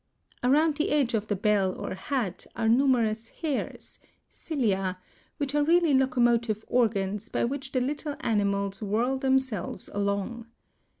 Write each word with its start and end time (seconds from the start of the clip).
Around 0.43 0.77
the 0.77 0.89
edge 0.89 1.13
of 1.13 1.27
the 1.27 1.35
bell 1.35 1.75
or 1.75 1.93
hat 1.93 2.47
are 2.55 2.67
numerous 2.67 3.29
hairs 3.29 3.99
(cilia) 4.27 4.97
which 5.37 5.53
are 5.53 5.63
really 5.63 5.93
locomotive 5.93 6.65
organs 6.67 7.29
by 7.29 7.43
which 7.45 7.71
the 7.71 7.81
little 7.81 8.15
animals 8.21 8.81
whirl 8.81 9.19
themselves 9.19 9.89
along. 9.93 10.47